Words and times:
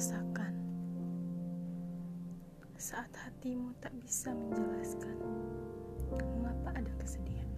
rasakan 0.00 0.56
saat 2.80 3.12
hatimu 3.20 3.68
tak 3.84 3.92
bisa 4.00 4.32
menjelaskan 4.32 5.12
mengapa 6.08 6.72
ada 6.72 6.88
kesedihan. 6.96 7.52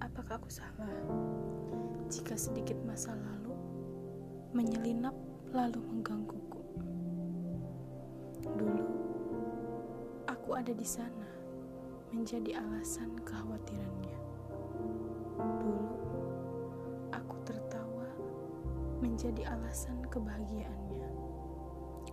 Apakah 0.00 0.40
aku 0.40 0.48
salah 0.48 0.88
jika 2.08 2.32
sedikit 2.40 2.80
masa 2.88 3.12
lalu 3.12 3.52
menyelinap 4.56 5.12
lalu 5.52 5.84
menggangguku? 5.84 6.64
Dulu 8.56 8.88
aku 10.32 10.56
ada 10.56 10.72
di 10.72 10.88
sana 10.88 11.28
menjadi 12.08 12.56
alasan 12.56 13.20
kekhawatirannya. 13.20 14.11
Menjadi 19.02 19.50
alasan 19.50 20.06
kebahagiaannya. 20.06 21.10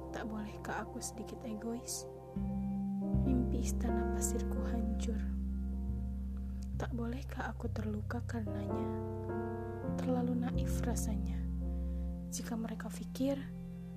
Tak 0.10 0.26
bolehkah 0.26 0.82
aku 0.82 0.98
sedikit 0.98 1.38
egois? 1.46 2.10
Mimpi 3.24 3.62
istana 3.62 4.10
pasirku 4.18 4.58
hancur. 4.66 5.22
Tak 6.82 6.90
bolehkah 6.98 7.54
aku 7.54 7.70
terluka 7.70 8.26
karenanya? 8.26 8.90
Terlalu 10.02 10.50
naif 10.50 10.82
rasanya. 10.82 11.38
Jika 12.34 12.58
mereka 12.58 12.90
pikir 12.90 13.38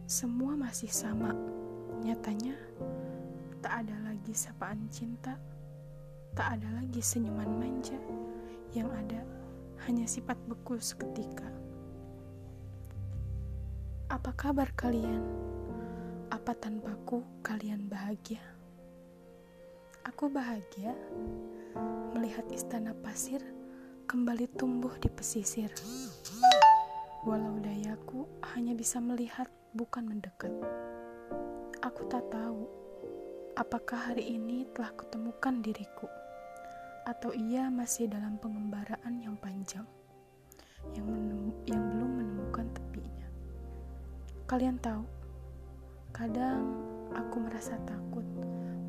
semua 0.04 0.52
masih 0.52 0.92
sama, 0.92 1.32
nyatanya 2.04 2.52
tak 3.64 3.86
ada 3.86 3.96
lagi 4.04 4.34
sapaan 4.34 4.90
cinta, 4.92 5.38
tak 6.34 6.58
ada 6.58 6.68
lagi 6.82 6.98
senyuman 6.98 7.56
manja, 7.56 7.96
yang 8.74 8.90
ada 8.90 9.22
hanya 9.86 10.04
sifat 10.04 10.36
beku 10.50 10.76
seketika. 10.82 11.46
Apa 14.12 14.28
kabar 14.36 14.68
kalian? 14.76 15.24
Apa 16.28 16.52
tanpaku 16.52 17.24
kalian 17.40 17.88
bahagia? 17.88 18.44
Aku 20.04 20.28
bahagia 20.28 20.92
melihat 22.12 22.44
istana 22.52 22.92
pasir 23.00 23.40
kembali 24.04 24.52
tumbuh 24.60 24.92
di 25.00 25.08
pesisir. 25.08 25.72
Walau 27.24 27.56
dayaku 27.64 28.28
hanya 28.52 28.76
bisa 28.76 29.00
melihat, 29.00 29.48
bukan 29.72 30.04
mendekat. 30.04 30.52
Aku 31.80 32.04
tak 32.12 32.28
tahu 32.28 32.68
apakah 33.56 34.12
hari 34.12 34.36
ini 34.36 34.68
telah 34.76 34.92
kutemukan 34.92 35.64
diriku, 35.64 36.04
atau 37.08 37.32
ia 37.32 37.72
masih 37.72 38.12
dalam 38.12 38.36
pengembaraan 38.36 39.24
yang 39.24 39.40
panjang, 39.40 39.88
Kalian 44.52 44.76
tahu, 44.84 45.00
kadang 46.12 46.76
aku 47.16 47.40
merasa 47.40 47.72
takut 47.88 48.20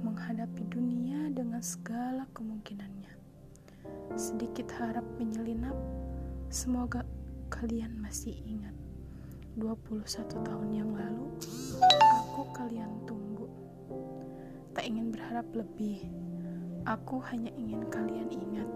menghadapi 0.03 0.59
dunia 0.67 1.31
dengan 1.31 1.64
segala 1.64 2.28
kemungkinannya. 2.36 3.08
Sedikit 4.19 4.67
harap 4.75 5.08
menyelinap, 5.16 5.72
semoga 6.52 7.08
kalian 7.47 7.95
masih 7.95 8.36
ingat. 8.44 8.75
21 9.56 10.03
tahun 10.44 10.69
yang 10.75 10.91
lalu, 10.91 11.31
aku 12.11 12.44
kalian 12.52 12.91
tunggu. 13.08 13.47
Tak 14.75 14.84
ingin 14.84 15.16
berharap 15.16 15.47
lebih, 15.56 16.11
aku 16.84 17.23
hanya 17.31 17.56
ingin 17.56 17.88
kalian 17.88 18.28
ingat. 18.28 18.67